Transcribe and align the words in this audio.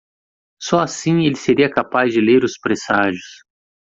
Só 0.59 0.79
assim 0.79 1.27
ele 1.27 1.35
seria 1.35 1.69
capaz 1.69 2.11
de 2.11 2.19
ler 2.19 2.43
os 2.43 2.57
presságios. 2.59 3.21